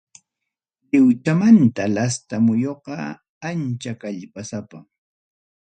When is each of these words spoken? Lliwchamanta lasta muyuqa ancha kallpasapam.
Lliwchamanta 0.89 1.85
lasta 1.97 2.35
muyuqa 2.45 2.95
ancha 3.51 3.91
kallpasapam. 4.01 4.85